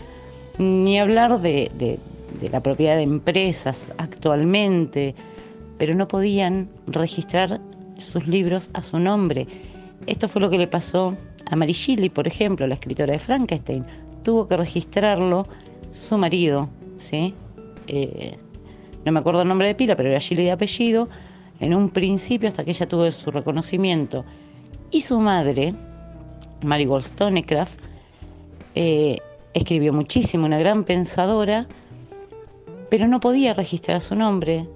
ni 0.56 0.98
hablar 0.98 1.38
de, 1.38 1.70
de 1.76 2.48
la 2.48 2.62
propiedad 2.62 2.96
de 2.96 3.02
empresas 3.02 3.92
actualmente, 3.98 5.14
pero 5.76 5.94
no 5.94 6.08
podían 6.08 6.70
registrar 6.86 7.60
sus 7.98 8.26
libros 8.26 8.70
a 8.72 8.82
su 8.82 8.98
nombre. 8.98 9.46
Esto 10.06 10.28
fue 10.28 10.40
lo 10.40 10.48
que 10.48 10.56
le 10.56 10.66
pasó 10.66 11.14
a 11.44 11.56
Mary 11.56 11.76
por 12.08 12.26
ejemplo, 12.26 12.66
la 12.66 12.76
escritora 12.76 13.12
de 13.12 13.18
Frankenstein. 13.18 13.84
Tuvo 14.22 14.48
que 14.48 14.56
registrarlo 14.56 15.46
su 15.94 16.18
marido, 16.18 16.68
¿sí? 16.98 17.34
Eh, 17.86 18.36
no 19.04 19.12
me 19.12 19.20
acuerdo 19.20 19.42
el 19.42 19.48
nombre 19.48 19.68
de 19.68 19.74
pila, 19.74 19.96
pero 19.96 20.10
era 20.10 20.18
Shelley 20.18 20.46
de 20.46 20.52
apellido, 20.52 21.08
en 21.60 21.74
un 21.74 21.88
principio 21.88 22.48
hasta 22.48 22.64
que 22.64 22.72
ella 22.72 22.88
tuvo 22.88 23.10
su 23.12 23.30
reconocimiento. 23.30 24.24
Y 24.90 25.02
su 25.02 25.20
madre, 25.20 25.72
Mary 26.62 26.86
Wollstonecraft, 26.86 27.78
eh, 28.74 29.18
escribió 29.54 29.92
muchísimo, 29.92 30.46
una 30.46 30.58
gran 30.58 30.82
pensadora, 30.82 31.68
pero 32.90 33.06
no 33.06 33.20
podía 33.20 33.54
registrar 33.54 34.00
su 34.00 34.16
nombre. 34.16 34.66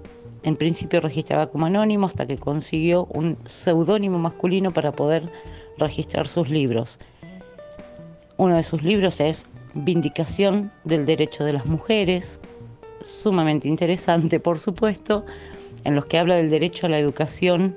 En 0.43 0.55
principio 0.55 1.01
registraba 1.01 1.47
como 1.47 1.65
anónimo 1.65 2.07
hasta 2.07 2.25
que 2.25 2.37
consiguió 2.37 3.07
un 3.13 3.37
seudónimo 3.45 4.19
masculino 4.19 4.71
para 4.71 4.93
poder 4.93 5.29
registrar 5.77 6.29
sus 6.29 6.49
libros. 6.49 6.97
Uno 8.37 8.55
de 8.55 8.63
sus 8.63 8.81
libros 8.83 9.19
es 9.19 9.45
Vindicación 9.73 10.71
del 10.83 11.05
Derecho 11.05 11.43
de 11.43 11.53
las 11.53 11.65
Mujeres, 11.65 12.41
sumamente 13.03 13.67
interesante 13.67 14.39
por 14.39 14.59
supuesto, 14.59 15.25
en 15.83 15.95
los 15.95 16.05
que 16.05 16.17
habla 16.17 16.35
del 16.35 16.49
derecho 16.49 16.87
a 16.87 16.89
la 16.89 16.99
educación 16.99 17.75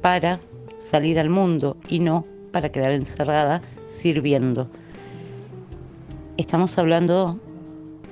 para 0.00 0.40
salir 0.78 1.18
al 1.18 1.30
mundo 1.30 1.76
y 1.88 2.00
no 2.00 2.24
para 2.52 2.70
quedar 2.70 2.92
encerrada 2.92 3.62
sirviendo. 3.86 4.68
Estamos 6.36 6.76
hablando 6.78 7.38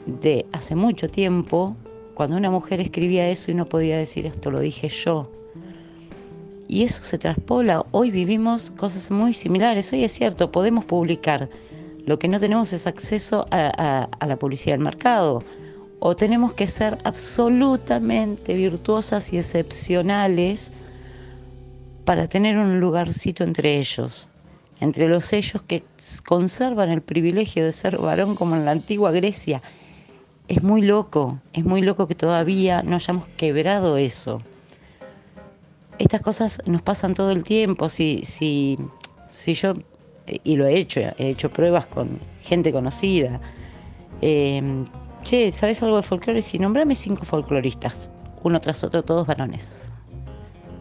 de 0.07 0.47
hace 0.53 0.75
mucho 0.75 1.09
tiempo, 1.09 1.77
cuando 2.15 2.37
una 2.37 2.51
mujer 2.51 2.81
escribía 2.81 3.29
eso 3.29 3.51
y 3.51 3.55
no 3.55 3.67
podía 3.67 3.99
decir 3.99 4.27
esto 4.27 4.51
lo 4.51 4.61
dije 4.61 4.89
yo. 4.89 5.31
Y 6.69 6.85
eso 6.85 7.03
se 7.03 7.19
traspola. 7.19 7.85
Hoy 7.91 8.11
vivimos 8.11 8.71
cosas 8.71 9.11
muy 9.11 9.35
similares. 9.35 9.93
Hoy 9.93 10.05
es 10.05 10.13
cierto, 10.13 10.51
podemos 10.51 10.85
publicar. 10.85 11.51
Lo 12.07 12.19
que 12.19 12.29
no 12.29 12.39
tenemos 12.39 12.73
es 12.73 12.87
acceso 12.87 13.47
a, 13.51 14.09
la 14.27 14.37
publicidad 14.37 14.75
del 14.75 14.85
mercado. 14.85 15.43
O 16.01 16.15
tenemos 16.15 16.53
que 16.53 16.67
ser 16.67 16.99
absolutamente 17.05 18.53
virtuosas 18.55 19.33
y 19.33 19.39
excepcionales 19.39 20.73
para 22.05 22.29
tener 22.29 22.59
un 22.59 22.79
lugarcito 22.79 23.43
entre 23.43 23.79
ellos. 23.79 24.29
Entre 24.81 25.09
los 25.09 25.33
ellos 25.33 25.63
que 25.67 25.83
conservan 26.27 26.91
el 26.91 27.01
privilegio 27.01 27.65
de 27.65 27.73
ser 27.73 27.97
varón 27.97 28.35
como 28.35 28.55
en 28.55 28.67
la 28.67 28.73
antigua 28.73 29.13
Grecia 29.13 29.63
es 30.49 30.63
muy 30.63 30.83
loco, 30.83 31.41
es 31.53 31.65
muy 31.65 31.81
loco 31.81 32.07
que 32.07 32.15
todavía 32.15 32.83
no 32.83 32.97
hayamos 32.97 33.27
quebrado 33.37 33.97
eso. 33.97 34.43
Estas 35.99 36.21
cosas 36.21 36.61
nos 36.67 36.83
pasan 36.83 37.15
todo 37.15 37.31
el 37.31 37.45
tiempo. 37.45 37.89
Si, 37.89 38.23
si, 38.25 38.79
si 39.29 39.55
yo, 39.55 39.75
y 40.27 40.57
lo 40.57 40.67
he 40.67 40.79
hecho, 40.79 41.01
he 41.01 41.31
hecho 41.31 41.51
pruebas 41.51 41.87
con 41.87 42.21
gente 42.43 42.73
conocida. 42.73 43.41
Em, 44.21 44.85
che, 45.23 45.53
¿sabes 45.53 45.83
algo 45.83 45.97
de 45.97 46.03
folclore? 46.03 46.43
Si 46.43 46.59
nombrame 46.59 46.95
cinco 46.95 47.25
folcloristas, 47.25 48.11
uno 48.43 48.61
tras 48.61 48.85
otro, 48.85 49.03
todos 49.03 49.27
varones. 49.27 49.93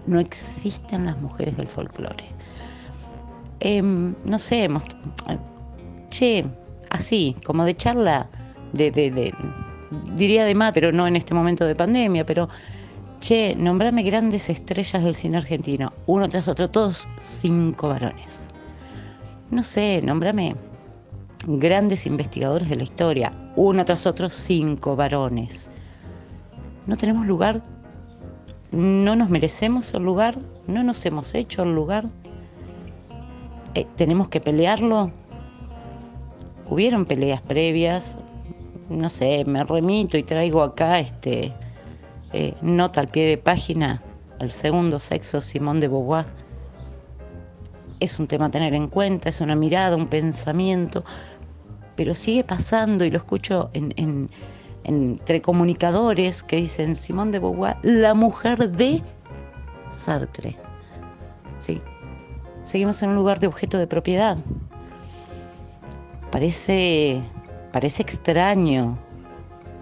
No 0.05 0.19
existen 0.19 1.05
las 1.05 1.17
mujeres 1.19 1.57
del 1.57 1.67
folclore. 1.67 2.25
Em, 3.59 4.15
no 4.25 4.39
sé, 4.39 4.69
che, 6.09 6.45
así, 6.89 7.35
como 7.45 7.65
de 7.65 7.75
charla 7.75 8.29
de, 8.73 9.33
diría 10.15 10.45
de 10.45 10.55
más, 10.55 10.73
pero 10.73 10.91
no 10.91 11.07
en 11.07 11.15
este 11.15 11.33
momento 11.33 11.65
de 11.65 11.75
pandemia, 11.75 12.25
pero 12.25 12.49
che, 13.19 13.55
nombrame 13.55 14.03
grandes 14.03 14.49
estrellas 14.49 15.03
del 15.03 15.15
cine 15.15 15.37
argentino, 15.37 15.93
uno 16.07 16.27
tras 16.27 16.47
otro, 16.47 16.69
todos 16.69 17.07
cinco 17.19 17.89
varones. 17.89 18.52
No 19.51 19.63
sé, 19.63 20.01
nombrame 20.03 20.55
grandes 21.45 22.05
investigadores 22.05 22.69
de 22.69 22.77
la 22.77 22.83
historia, 22.83 23.31
uno 23.55 23.83
tras 23.85 24.05
otro, 24.05 24.29
cinco 24.29 24.95
varones. 24.95 25.69
No 26.87 26.95
tenemos 26.95 27.25
lugar, 27.25 27.61
no 28.71 29.15
nos 29.15 29.29
merecemos 29.29 29.93
el 29.93 30.03
lugar, 30.03 30.37
no 30.67 30.83
nos 30.83 31.05
hemos 31.05 31.33
hecho 31.35 31.63
el 31.63 31.75
lugar. 31.75 32.05
Eh, 33.75 33.85
tenemos 33.95 34.29
que 34.29 34.39
pelearlo. 34.39 35.11
Hubieron 36.69 37.05
peleas 37.05 37.41
previas, 37.41 38.19
no 38.89 39.09
sé, 39.09 39.43
me 39.45 39.63
remito 39.63 40.17
y 40.17 40.23
traigo 40.23 40.61
acá 40.61 40.99
este 40.99 41.53
eh, 42.31 42.55
nota 42.61 43.01
al 43.01 43.09
pie 43.09 43.25
de 43.25 43.37
página, 43.37 44.01
el 44.39 44.51
segundo 44.51 44.97
sexo 44.97 45.39
Simón 45.39 45.79
de 45.79 45.87
Beauvoir. 45.87 46.25
Es 48.03 48.19
un 48.19 48.27
tema 48.27 48.47
a 48.47 48.51
tener 48.51 48.73
en 48.73 48.87
cuenta, 48.87 49.29
es 49.29 49.39
una 49.39 49.55
mirada, 49.55 49.95
un 49.95 50.07
pensamiento, 50.07 51.05
pero 51.95 52.13
sigue 52.13 52.43
pasando 52.43 53.05
y 53.05 53.11
lo 53.11 53.17
escucho 53.17 53.69
entre 54.83 55.41
comunicadores 55.41 56.43
que 56.43 56.57
dicen 56.57 56.97
Simón 56.97 57.31
de 57.31 57.39
Beauvoir, 57.39 57.77
la 57.81 58.13
mujer 58.13 58.71
de 58.71 59.01
Sartre. 59.89 60.57
¿Sí? 61.59 61.81
Seguimos 62.65 63.01
en 63.03 63.11
un 63.11 63.15
lugar 63.15 63.39
de 63.39 63.47
objeto 63.47 63.77
de 63.77 63.87
propiedad. 63.87 64.37
Parece 66.29 67.23
parece 67.71 68.01
extraño. 68.01 68.97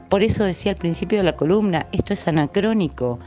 Por 0.10 0.22
eso 0.22 0.44
decía 0.44 0.74
al 0.74 0.78
principio 0.78 1.18
de 1.18 1.24
la 1.24 1.36
columna, 1.36 1.88
esto 1.92 2.14
es 2.14 2.28
anacrónico. 2.28 3.18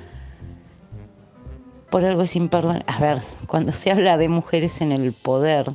Por 1.94 2.04
algo 2.04 2.22
es 2.22 2.35
imperdonable. 2.35 2.85
A 2.88 2.98
ver, 2.98 3.22
cuando 3.46 3.70
se 3.70 3.92
habla 3.92 4.16
de 4.16 4.28
mujeres 4.28 4.80
en 4.80 4.90
el 4.90 5.12
poder, 5.12 5.70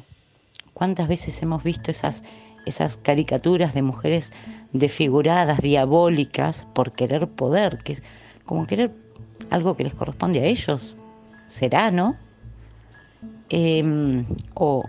¿cuántas 0.74 1.08
veces 1.08 1.42
hemos 1.42 1.64
visto 1.64 1.92
esas, 1.92 2.26
esas 2.66 2.98
caricaturas 2.98 3.74
de 3.74 3.84
mujeres 3.84 4.34
desfiguradas, 4.74 5.62
diabólicas, 5.62 6.68
por 6.76 6.92
querer 6.92 7.30
poder? 7.30 7.78
Que 7.78 7.94
es 7.94 8.04
como 8.44 8.68
querer 8.68 8.92
algo 9.50 9.78
que 9.78 9.86
les 9.86 9.96
corresponde 9.96 10.42
a 10.42 10.44
ellos. 10.44 10.98
¿Será, 11.48 11.90
no? 11.90 12.18
Em, 13.48 14.26
o, 14.56 14.84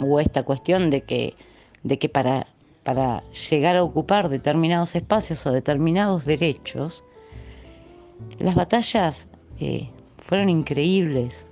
o 0.00 0.18
esta 0.18 0.42
cuestión 0.42 0.90
de 0.90 1.02
que, 1.02 1.36
de 1.84 1.96
que 2.00 2.08
para 2.08 2.48
para 2.82 3.22
llegar 3.50 3.76
a 3.76 3.84
ocupar 3.84 4.28
determinados 4.28 4.96
espacios 4.96 5.46
o 5.46 5.52
determinados 5.52 6.24
derechos, 6.24 7.04
las 8.40 8.56
batallas 8.56 9.28
eh, 9.60 9.90
fueron 10.30 10.48
increíbles. 10.48 11.48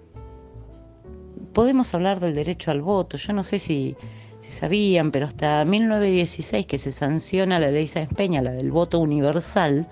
Podemos 1.52 1.92
hablar 1.94 2.20
del 2.20 2.36
derecho 2.36 2.70
al 2.70 2.80
voto, 2.80 3.16
yo 3.16 3.32
no 3.32 3.42
sé 3.42 3.58
si, 3.58 3.96
sabían, 4.38 5.10
pero 5.10 5.26
hasta 5.26 5.64
1916 5.64 6.64
que 6.64 6.78
se 6.78 6.92
sanciona 6.92 7.58
la 7.58 7.72
ley 7.72 7.88
Sáenz 7.88 8.14
Peña, 8.14 8.40
la 8.40 8.52
del 8.52 8.70
voto 8.70 9.00
universal, 9.00 9.88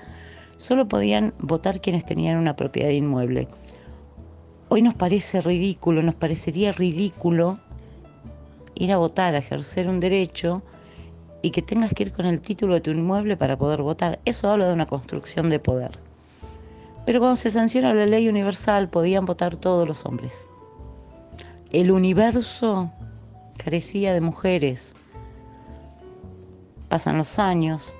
solo 0.56 0.86
podían 0.86 1.34
votar 1.40 1.80
quienes 1.80 2.04
tenían 2.04 2.38
una 2.38 2.54
propiedad 2.54 2.90
inmueble. 2.90 3.48
Hoy 4.68 4.82
nos 4.82 4.94
parece 4.94 5.40
ridículo, 5.40 6.00
nos 6.04 6.14
parecería 6.14 6.70
ridículo 6.70 7.58
ir 8.76 8.92
a 8.92 8.98
votar, 8.98 9.34
a 9.34 9.38
ejercer 9.38 9.88
un 9.88 9.98
derecho 9.98 10.62
y 11.42 11.50
que 11.50 11.60
tengas 11.60 11.92
que 11.92 12.04
ir 12.04 12.12
con 12.12 12.24
el 12.24 12.40
título 12.40 12.74
de 12.74 12.82
tu 12.82 12.92
inmueble 12.92 13.36
para 13.36 13.58
poder 13.58 13.82
votar. 13.82 14.20
Eso 14.24 14.48
habla 14.48 14.68
de 14.68 14.74
una 14.74 14.86
construcción 14.86 15.50
de 15.50 15.58
poder. 15.58 16.06
Pero 17.06 17.20
cuando 17.20 17.36
se 17.36 17.52
sanciona 17.52 17.94
la 17.94 18.04
ley 18.04 18.28
universal 18.28 18.90
podían 18.90 19.24
votar 19.24 19.56
todos 19.56 19.86
los 19.86 20.04
hombres. 20.04 20.46
El 21.70 21.92
universo 21.92 22.90
carecía 23.56 24.12
de 24.12 24.20
mujeres. 24.20 24.94
Pasan 26.88 27.16
los 27.16 27.38
años, 27.38 27.94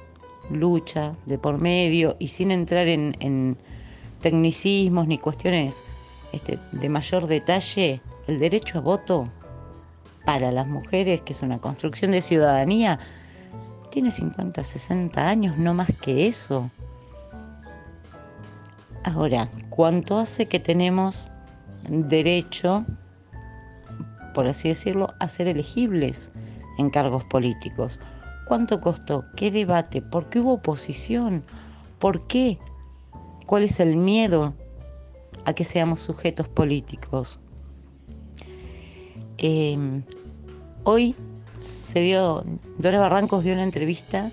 lucha 0.50 1.16
de 1.24 1.38
por 1.38 1.58
medio 1.58 2.16
y 2.18 2.28
sin 2.28 2.50
entrar 2.50 2.88
en, 2.88 3.56
tecnicismos 4.20 5.06
ni 5.06 5.18
cuestiones 5.18 5.84
este, 6.32 6.58
de 6.72 6.88
mayor 6.88 7.28
detalle, 7.28 8.00
el 8.26 8.38
derecho 8.40 8.78
a 8.78 8.80
voto 8.80 9.28
para 10.24 10.50
las 10.50 10.66
mujeres, 10.66 11.20
que 11.20 11.32
es 11.32 11.42
una 11.42 11.58
construcción 11.60 12.10
de 12.10 12.22
ciudadanía, 12.22 12.98
tiene 13.90 14.10
50, 14.10 14.62
60 14.62 15.28
años, 15.28 15.56
no 15.58 15.74
más 15.74 15.88
que 16.02 16.26
eso. 16.26 16.70
Ahora, 19.06 19.48
¿cuánto 19.70 20.18
hace 20.18 20.46
que 20.46 20.58
tenemos 20.58 21.28
derecho, 21.88 22.84
por 24.34 24.48
así 24.48 24.66
decirlo, 24.66 25.14
a 25.20 25.28
ser 25.28 25.46
elegibles 25.46 26.32
en 26.76 26.90
cargos 26.90 27.22
políticos? 27.22 28.00
¿Cuánto 28.48 28.80
costó? 28.80 29.24
¿Qué 29.36 29.52
debate? 29.52 30.02
¿Por 30.02 30.28
qué 30.28 30.40
hubo 30.40 30.54
oposición? 30.54 31.44
¿Por 32.00 32.26
qué? 32.26 32.58
¿Cuál 33.46 33.62
es 33.62 33.78
el 33.78 33.94
miedo 33.94 34.54
a 35.44 35.52
que 35.52 35.62
seamos 35.62 36.00
sujetos 36.00 36.48
políticos? 36.48 37.38
Em, 39.38 40.02
hoy 40.82 41.14
se 41.60 42.00
dio, 42.00 42.42
Dora 42.78 42.98
Barrancos 42.98 43.44
dio 43.44 43.52
una 43.52 43.62
entrevista 43.62 44.32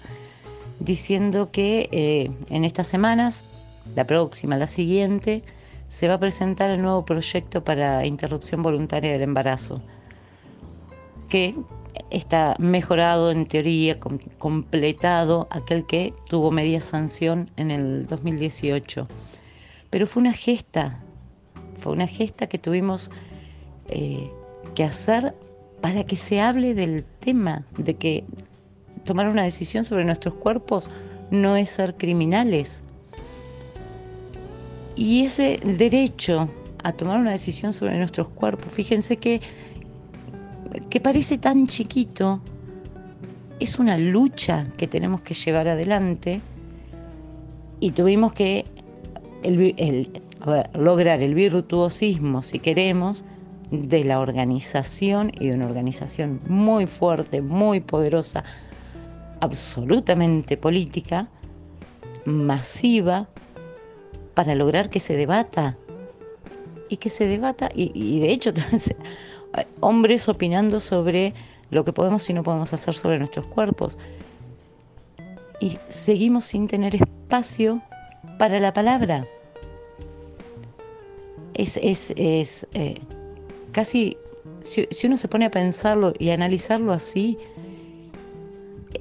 diciendo 0.79 1.51
que 1.51 1.89
eh, 1.91 2.31
en 2.49 2.63
estas 2.65 2.87
semanas, 2.87 3.45
la 3.95 4.05
próxima, 4.05 4.57
la 4.57 4.67
siguiente, 4.67 5.43
se 5.87 6.07
va 6.07 6.15
a 6.15 6.19
presentar 6.19 6.69
el 6.69 6.81
nuevo 6.81 7.05
proyecto 7.05 7.63
para 7.63 8.05
interrupción 8.05 8.63
voluntaria 8.63 9.11
del 9.11 9.21
embarazo, 9.21 9.81
que 11.29 11.55
está 12.09 12.55
mejorado 12.59 13.31
en 13.31 13.45
teoría, 13.45 13.99
completado 14.37 15.47
aquel 15.49 15.85
que 15.85 16.13
tuvo 16.29 16.51
media 16.51 16.81
sanción 16.81 17.49
en 17.57 17.71
el 17.71 18.07
2018. 18.07 19.07
Pero 19.89 20.07
fue 20.07 20.21
una 20.21 20.33
gesta, 20.33 21.03
fue 21.77 21.93
una 21.93 22.07
gesta 22.07 22.47
que 22.47 22.57
tuvimos 22.57 23.11
eh, 23.89 24.31
que 24.75 24.83
hacer 24.83 25.35
para 25.81 26.03
que 26.05 26.15
se 26.15 26.41
hable 26.41 26.73
del 26.73 27.03
tema, 27.19 27.65
de 27.77 27.93
que 27.95 28.23
tomar 29.03 29.27
una 29.27 29.43
decisión 29.43 29.83
sobre 29.83 30.05
nuestros 30.05 30.33
cuerpos 30.35 30.89
no 31.29 31.55
es 31.55 31.69
ser 31.69 31.95
criminales. 31.97 32.83
Y 34.95 35.25
ese 35.25 35.59
derecho 35.63 36.49
a 36.83 36.93
tomar 36.93 37.19
una 37.19 37.31
decisión 37.31 37.73
sobre 37.73 37.97
nuestros 37.97 38.27
cuerpos, 38.29 38.71
fíjense 38.71 39.17
que, 39.17 39.41
que 40.89 40.99
parece 40.99 41.37
tan 41.37 41.67
chiquito, 41.67 42.41
es 43.59 43.79
una 43.79 43.97
lucha 43.97 44.67
que 44.77 44.87
tenemos 44.87 45.21
que 45.21 45.33
llevar 45.33 45.67
adelante 45.67 46.41
y 47.79 47.91
tuvimos 47.91 48.33
que 48.33 48.65
lograr 50.73 51.21
el 51.21 51.33
virtuosismo, 51.33 52.41
si 52.41 52.59
queremos, 52.59 53.23
de 53.71 54.03
la 54.03 54.19
organización 54.19 55.31
y 55.39 55.47
de 55.47 55.55
una 55.55 55.65
organización 55.65 56.39
muy 56.47 56.85
fuerte, 56.85 57.41
muy 57.41 57.79
poderosa, 57.79 58.43
absolutamente 59.39 60.57
política, 60.57 61.29
masiva, 62.25 63.27
para 64.33 64.55
lograr 64.55 64.89
que 64.89 64.99
se 64.99 65.15
debata 65.15 65.77
y 66.89 66.97
que 66.97 67.09
se 67.09 67.27
debata, 67.27 67.69
y, 67.73 68.19
de 68.19 68.31
hecho 68.31 68.51
hombres 69.79 70.27
opinando 70.29 70.79
sobre 70.79 71.33
lo 71.71 71.83
que 71.83 71.93
podemos 71.93 72.29
y 72.29 72.33
no 72.33 72.43
podemos 72.43 72.71
hacer 72.73 72.93
sobre 72.93 73.17
nuestros 73.17 73.45
cuerpos. 73.47 73.97
Y 75.59 75.77
seguimos 75.89 76.45
sin 76.45 76.67
tener 76.67 76.95
espacio 76.95 77.81
para 78.37 78.59
la 78.59 78.73
palabra. 78.73 79.25
Es, 81.53 81.77
es, 81.77 82.13
es 82.15 82.67
eh, 82.73 82.99
casi, 83.71 84.17
si, 84.61 84.87
uno 85.05 85.17
se 85.17 85.27
pone 85.27 85.45
a 85.45 85.51
pensarlo 85.51 86.13
y 86.19 86.31
analizarlo 86.31 86.91
así, 86.91 87.37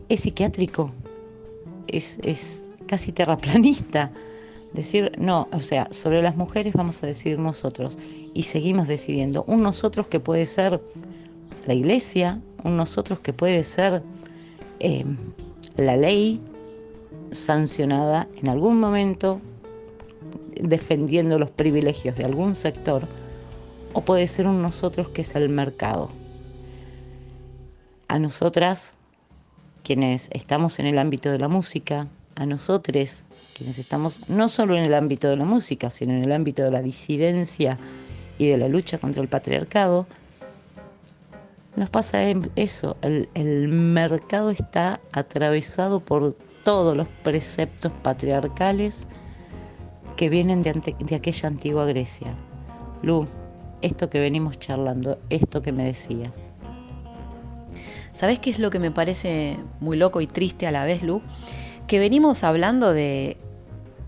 es 0.08 0.20
psiquiátrico, 0.20 0.90
es, 1.88 2.18
es 2.22 2.62
casi 2.86 3.12
terraplanista. 3.12 4.10
Decir, 4.74 5.12
no, 5.18 5.48
o 5.52 5.60
sea, 5.60 5.88
sobre 5.90 6.22
las 6.22 6.36
mujeres 6.36 6.74
vamos 6.74 7.02
a 7.02 7.06
decidir 7.06 7.38
nosotros 7.38 7.98
y 8.32 8.44
seguimos 8.44 8.88
decidiendo. 8.88 9.44
Un 9.46 9.62
nosotros 9.62 10.06
que 10.06 10.18
puede 10.18 10.46
ser 10.46 10.80
la 11.66 11.74
iglesia, 11.74 12.40
un 12.64 12.76
nosotros 12.76 13.18
que 13.20 13.32
puede 13.32 13.62
ser 13.62 14.02
eh, 14.80 15.04
la 15.76 15.96
ley 15.96 16.40
sancionada 17.32 18.28
en 18.36 18.48
algún 18.48 18.80
momento 18.80 19.40
defendiendo 20.54 21.38
los 21.38 21.50
privilegios 21.50 22.16
de 22.16 22.24
algún 22.24 22.54
sector 22.54 23.06
o 23.92 24.02
puede 24.02 24.26
ser 24.26 24.46
un 24.46 24.62
nosotros 24.62 25.08
que 25.08 25.22
es 25.22 25.34
el 25.34 25.48
mercado. 25.48 26.10
A 28.08 28.18
nosotras, 28.18 28.94
quienes 29.82 30.28
estamos 30.32 30.78
en 30.78 30.86
el 30.86 30.98
ámbito 30.98 31.30
de 31.30 31.38
la 31.38 31.48
música, 31.48 32.08
a 32.42 32.46
nosotros, 32.46 33.24
quienes 33.56 33.78
estamos 33.78 34.20
no 34.28 34.48
solo 34.48 34.76
en 34.76 34.84
el 34.84 34.94
ámbito 34.94 35.28
de 35.28 35.36
la 35.36 35.44
música, 35.44 35.90
sino 35.90 36.12
en 36.12 36.24
el 36.24 36.32
ámbito 36.32 36.62
de 36.62 36.70
la 36.70 36.82
disidencia 36.82 37.78
y 38.38 38.48
de 38.48 38.56
la 38.56 38.68
lucha 38.68 38.98
contra 38.98 39.22
el 39.22 39.28
patriarcado, 39.28 40.06
nos 41.76 41.88
pasa 41.88 42.22
eso, 42.56 42.96
el, 43.00 43.68
mercado 43.68 44.50
está 44.50 45.00
atravesado 45.12 46.00
por 46.00 46.36
todos 46.62 46.96
los 46.96 47.08
preceptos 47.22 47.90
patriarcales 48.02 49.06
que 50.16 50.28
vienen 50.28 50.62
de, 50.62 50.94
de 50.98 51.14
aquella 51.14 51.48
antigua 51.48 51.86
Grecia. 51.86 52.34
Lu, 53.02 53.26
esto 53.80 54.10
que 54.10 54.20
venimos 54.20 54.58
charlando, 54.58 55.18
esto 55.30 55.62
que 55.62 55.72
me 55.72 55.84
decías. 55.84 56.50
¿Sabes 58.12 58.38
qué 58.38 58.50
es 58.50 58.58
lo 58.58 58.68
que 58.68 58.78
me 58.78 58.90
parece 58.90 59.56
muy 59.80 59.96
loco 59.96 60.20
y 60.20 60.26
triste 60.26 60.66
a 60.66 60.72
la 60.72 60.84
vez, 60.84 61.02
Lu? 61.02 61.22
Que 61.92 61.98
venimos 61.98 62.42
hablando 62.42 62.94
de, 62.94 63.36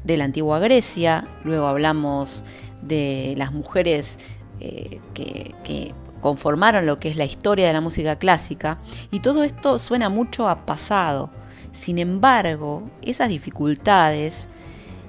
la 0.07 0.25
antigua 0.25 0.59
Grecia, 0.59 1.29
luego 1.45 1.67
hablamos 1.67 2.47
de 2.81 3.35
las 3.37 3.53
mujeres 3.53 4.21
eh, 4.59 5.03
que, 5.13 5.55
que 5.65 5.93
conformaron 6.23 6.87
lo 6.87 6.99
que 6.99 7.11
es 7.11 7.17
la 7.17 7.27
historia 7.27 7.67
de 7.67 7.75
la 7.75 7.83
música 7.83 8.17
clásica, 8.17 8.79
y 9.11 9.21
todo 9.21 9.45
esto 9.45 9.79
suena 9.79 10.09
mucho 10.09 10.49
a 10.49 10.65
pasado. 10.65 11.29
Sin 11.73 11.99
embargo, 11.99 12.89
esas 13.03 13.29
dificultades 13.29 14.49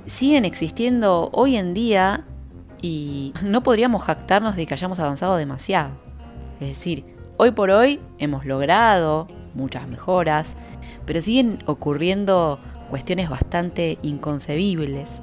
siguen 0.05 0.43
existiendo 0.43 1.29
hoy 1.31 1.55
en 1.55 1.73
día 1.73 2.25
y 2.81 3.33
no 3.41 3.63
podríamos 3.63 4.03
jactarnos 4.03 4.57
de 4.57 4.65
que 4.65 4.73
hayamos 4.73 4.99
avanzado 4.99 5.37
demasiado. 5.37 5.95
Es 6.59 6.67
decir, 6.67 7.05
hoy 7.37 7.51
por 7.51 7.71
hoy 7.71 8.01
hemos 8.17 8.43
logrado 8.43 9.29
muchas 9.55 9.87
mejoras, 9.87 10.55
pero 11.05 11.21
siguen 11.21 11.57
ocurriendo 11.65 12.59
cuestiones 12.89 13.29
bastante 13.29 13.97
inconcebibles. 14.03 15.19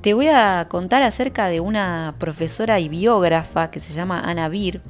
Te 0.00 0.14
voy 0.14 0.28
a 0.28 0.66
contar 0.68 1.02
acerca 1.02 1.48
de 1.48 1.60
una 1.60 2.14
profesora 2.18 2.80
y 2.80 2.88
biógrafa 2.88 3.70
que 3.70 3.80
se 3.80 3.92
llama 3.92 4.20
Anna 4.20 4.48
Beer. 4.48 4.80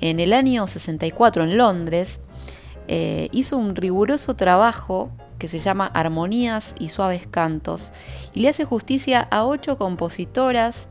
En 0.00 0.20
el 0.20 0.32
año 0.32 0.66
64 0.66 1.44
en 1.44 1.58
Londres 1.58 2.20
eh, 2.88 3.28
hizo 3.32 3.56
un 3.56 3.74
riguroso 3.74 4.36
trabajo 4.36 5.10
que 5.38 5.48
se 5.48 5.58
llama 5.58 5.86
Armonías 5.86 6.74
y 6.78 6.88
Suaves 6.88 7.26
Cantos 7.26 7.92
y 8.34 8.40
le 8.40 8.48
hace 8.48 8.64
justicia 8.64 9.20
a 9.20 9.44
ocho 9.44 9.76
compositoras 9.76 10.86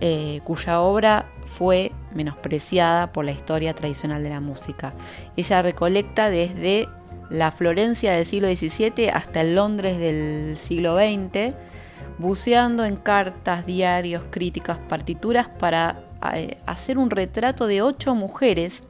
eh, 0.00 0.40
cuya 0.44 0.80
obra 0.80 1.26
fue 1.48 1.92
menospreciada 2.14 3.12
por 3.12 3.24
la 3.24 3.32
historia 3.32 3.74
tradicional 3.74 4.22
de 4.22 4.30
la 4.30 4.40
música. 4.40 4.94
Ella 5.36 5.62
recolecta 5.62 6.30
desde 6.30 6.88
la 7.30 7.50
Florencia 7.50 8.12
del 8.12 8.26
siglo 8.26 8.48
XVII 8.48 9.10
hasta 9.10 9.40
el 9.40 9.54
Londres 9.54 9.98
del 9.98 10.56
siglo 10.56 10.96
XX, 10.96 11.54
buceando 12.18 12.84
en 12.84 12.96
cartas, 12.96 13.66
diarios, 13.66 14.24
críticas, 14.30 14.78
partituras 14.88 15.48
para 15.48 16.04
eh, 16.34 16.56
hacer 16.66 16.98
un 16.98 17.10
retrato 17.10 17.66
de 17.66 17.82
ocho 17.82 18.14
mujeres, 18.14 18.82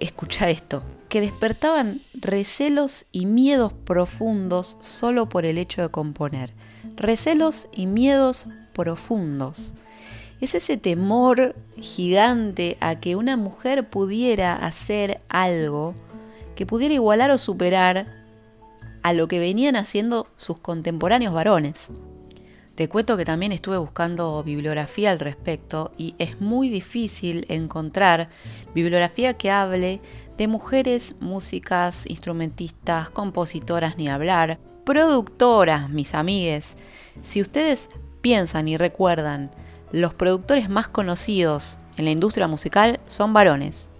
escucha 0.00 0.50
esto, 0.50 0.82
que 1.08 1.20
despertaban 1.20 2.02
recelos 2.12 3.06
y 3.12 3.26
miedos 3.26 3.72
profundos 3.72 4.76
solo 4.80 5.28
por 5.28 5.44
el 5.44 5.58
hecho 5.58 5.82
de 5.82 5.88
componer. 5.88 6.52
Recelos 6.96 7.68
y 7.72 7.86
miedos 7.86 8.46
profundos. 8.72 9.74
Es 10.40 10.54
ese 10.54 10.76
temor 10.76 11.54
gigante 11.80 12.76
a 12.80 13.00
que 13.00 13.16
una 13.16 13.36
mujer 13.36 13.88
pudiera 13.88 14.54
hacer 14.54 15.20
algo 15.28 15.94
que 16.54 16.66
pudiera 16.66 16.94
igualar 16.94 17.30
o 17.30 17.38
superar 17.38 18.06
a 19.02 19.12
lo 19.12 19.28
que 19.28 19.38
venían 19.38 19.76
haciendo 19.76 20.28
sus 20.36 20.58
contemporáneos 20.58 21.34
varones. 21.34 21.90
Te 22.74 22.88
cuento 22.88 23.16
que 23.16 23.24
también 23.24 23.52
estuve 23.52 23.78
buscando 23.78 24.42
bibliografía 24.42 25.12
al 25.12 25.20
respecto 25.20 25.92
y 25.96 26.16
es 26.18 26.40
muy 26.40 26.68
difícil 26.68 27.46
encontrar 27.48 28.28
bibliografía 28.74 29.34
que 29.34 29.52
hable 29.52 30.00
de 30.36 30.48
mujeres 30.48 31.14
músicas, 31.20 32.10
instrumentistas, 32.10 33.10
compositoras, 33.10 33.96
ni 33.96 34.08
hablar, 34.08 34.58
productoras, 34.84 35.88
mis 35.90 36.14
amigues. 36.14 36.76
Si 37.22 37.40
ustedes 37.40 37.90
piensan 38.22 38.66
y 38.66 38.76
recuerdan, 38.76 39.52
los 39.94 40.12
productores 40.12 40.68
más 40.68 40.88
conocidos 40.88 41.78
en 41.96 42.04
la 42.04 42.10
industria 42.10 42.48
musical 42.48 42.98
son 43.06 43.32
varones. 43.32 43.90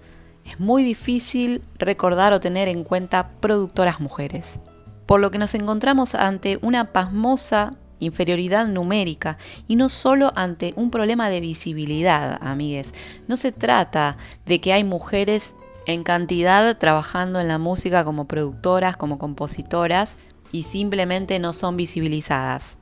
Es 0.44 0.58
muy 0.58 0.82
difícil 0.82 1.62
recordar 1.78 2.32
o 2.32 2.40
tener 2.40 2.66
en 2.66 2.82
cuenta 2.82 3.30
productoras 3.40 4.00
mujeres. 4.00 4.58
Por 5.06 5.20
lo 5.20 5.30
que 5.30 5.38
nos 5.38 5.54
encontramos 5.54 6.16
ante 6.16 6.58
una 6.62 6.92
pasmosa 6.92 7.70
inferioridad 8.00 8.66
numérica 8.66 9.38
y 9.68 9.76
no 9.76 9.88
solo 9.88 10.32
ante 10.34 10.74
un 10.76 10.90
problema 10.90 11.28
de 11.28 11.40
visibilidad, 11.40 12.38
amigues. 12.42 12.92
No 13.28 13.36
se 13.36 13.52
trata 13.52 14.16
de 14.46 14.60
que 14.60 14.72
hay 14.72 14.82
mujeres 14.82 15.54
en 15.86 16.02
cantidad 16.02 16.76
trabajando 16.76 17.38
en 17.38 17.46
la 17.46 17.58
música 17.58 18.04
como 18.04 18.24
productoras, 18.24 18.96
como 18.96 19.18
compositoras 19.18 20.16
y 20.50 20.64
simplemente 20.64 21.38
no 21.38 21.52
son 21.52 21.76
visibilizadas. 21.76 22.78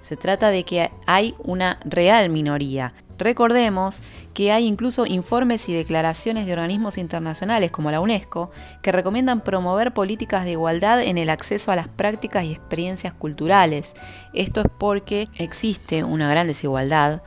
Se 0.00 0.16
trata 0.16 0.50
de 0.50 0.64
que 0.64 0.90
hay 1.06 1.34
una 1.38 1.80
real 1.84 2.30
minoría. 2.30 2.94
Recordemos 3.18 4.00
que 4.32 4.52
hay 4.52 4.64
incluso 4.64 5.04
informes 5.04 5.68
y 5.68 5.74
declaraciones 5.74 6.46
de 6.46 6.52
organismos 6.52 6.98
internacionales 6.98 7.72
como 7.72 7.90
la 7.90 8.00
UNESCO 8.00 8.52
que 8.80 8.92
recomiendan 8.92 9.40
promover 9.40 9.92
políticas 9.92 10.44
de 10.44 10.52
igualdad 10.52 11.02
en 11.02 11.18
el 11.18 11.28
acceso 11.28 11.72
a 11.72 11.76
las 11.76 11.88
prácticas 11.88 12.44
y 12.44 12.52
experiencias 12.52 13.12
culturales. 13.12 13.94
Esto 14.34 14.60
es 14.60 14.68
porque 14.78 15.28
existe 15.36 16.04
una 16.04 16.30
gran 16.30 16.46
desigualdad 16.46 17.22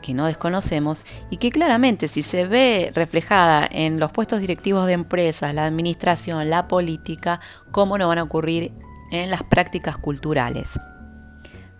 que 0.00 0.14
no 0.14 0.26
desconocemos 0.26 1.04
y 1.30 1.36
que 1.36 1.50
claramente 1.50 2.08
si 2.08 2.22
se 2.22 2.46
ve 2.46 2.90
reflejada 2.94 3.66
en 3.70 3.98
los 3.98 4.12
puestos 4.12 4.40
directivos 4.40 4.86
de 4.86 4.92
empresas, 4.92 5.54
la 5.54 5.66
administración, 5.66 6.48
la 6.48 6.68
política, 6.68 7.40
cómo 7.70 7.98
no 7.98 8.08
van 8.08 8.18
a 8.18 8.22
ocurrir 8.22 8.72
en 9.10 9.30
las 9.30 9.42
prácticas 9.42 9.96
culturales. 9.98 10.78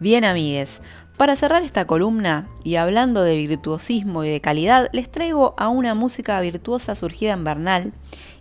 Bien 0.00 0.24
amigues, 0.24 0.82
para 1.16 1.36
cerrar 1.36 1.62
esta 1.62 1.86
columna 1.86 2.48
y 2.64 2.74
hablando 2.74 3.22
de 3.22 3.36
virtuosismo 3.36 4.24
y 4.24 4.28
de 4.28 4.40
calidad, 4.40 4.88
les 4.92 5.08
traigo 5.08 5.54
a 5.56 5.68
una 5.68 5.94
música 5.94 6.40
virtuosa 6.40 6.96
surgida 6.96 7.34
en 7.34 7.44
Bernal. 7.44 7.92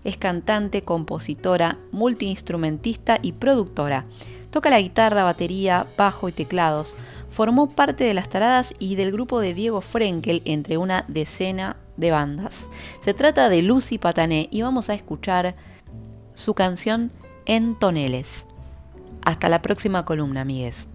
Es 0.03 0.17
cantante, 0.17 0.83
compositora, 0.83 1.77
multiinstrumentista 1.91 3.19
y 3.21 3.33
productora. 3.33 4.05
Toca 4.49 4.71
la 4.71 4.81
guitarra, 4.81 5.23
batería, 5.23 5.87
bajo 5.97 6.27
y 6.29 6.31
teclados. 6.31 6.95
Formó 7.29 7.69
parte 7.69 8.03
de 8.03 8.15
las 8.15 8.27
taradas 8.27 8.73
y 8.79 8.95
del 8.95 9.11
grupo 9.11 9.39
de 9.39 9.53
Diego 9.53 9.81
Frenkel 9.81 10.41
entre 10.45 10.77
una 10.77 11.05
decena 11.07 11.77
de 11.95 12.09
bandas. 12.09 12.67
Se 13.01 13.13
trata 13.13 13.49
de 13.49 13.61
Lucy 13.61 13.99
Patané 13.99 14.47
y 14.49 14.63
vamos 14.63 14.89
a 14.89 14.95
escuchar 14.95 15.55
su 16.33 16.55
canción 16.55 17.11
En 17.45 17.77
Toneles. 17.77 18.47
Hasta 19.23 19.47
la 19.47 19.61
próxima 19.61 20.05
columna, 20.05 20.41
amigues. 20.41 20.89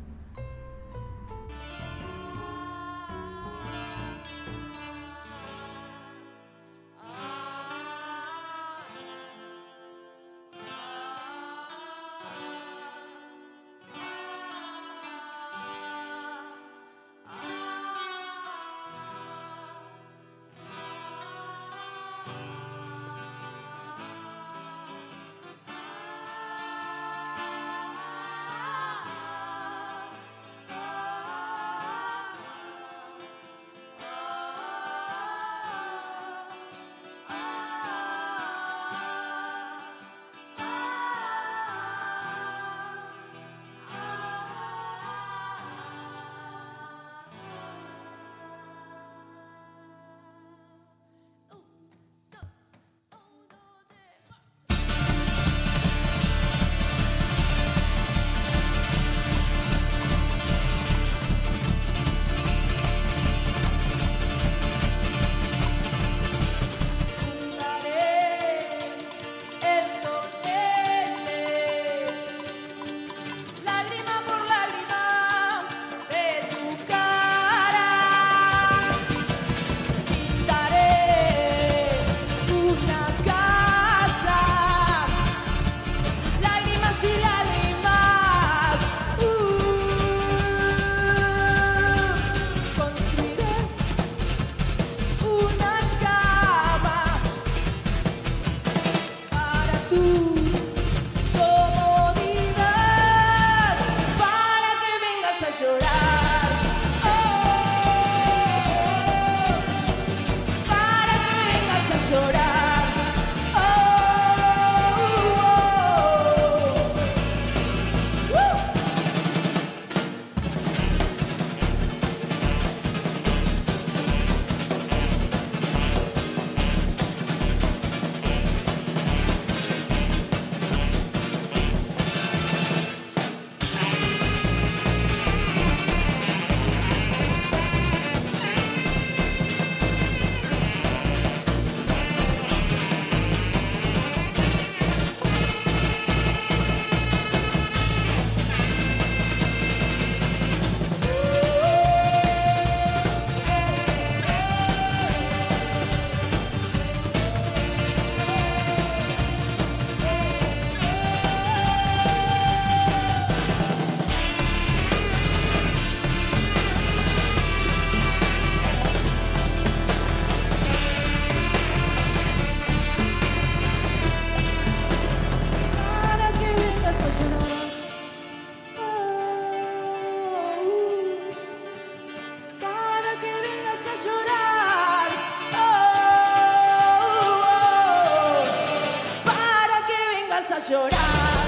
Llorar. 190.66 191.47